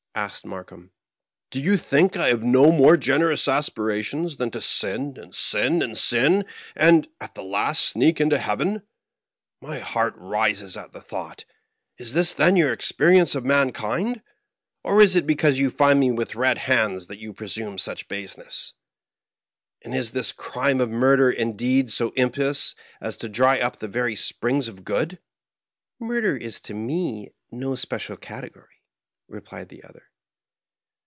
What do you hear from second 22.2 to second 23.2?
pious as